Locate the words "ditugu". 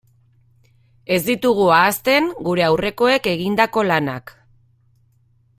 1.27-1.67